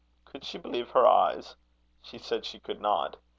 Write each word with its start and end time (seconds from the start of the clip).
Could 0.25 0.43
she 0.43 0.57
believe 0.57 0.89
her 0.93 1.05
eyes? 1.05 1.55
She 2.01 2.17
said 2.17 2.43
she 2.43 2.59
could 2.59 2.81
not. 2.81 3.17